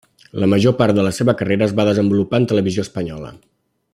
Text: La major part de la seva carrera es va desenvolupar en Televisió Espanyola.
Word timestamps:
La 0.43 0.47
major 0.53 0.73
part 0.79 0.95
de 0.99 1.03
la 1.07 1.11
seva 1.17 1.35
carrera 1.41 1.67
es 1.67 1.77
va 1.81 1.87
desenvolupar 1.91 2.41
en 2.43 2.51
Televisió 2.53 2.89
Espanyola. 2.89 3.33